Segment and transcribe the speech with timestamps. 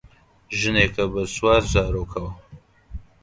[0.59, 2.31] ژنێکە بە چوار زارۆکەوە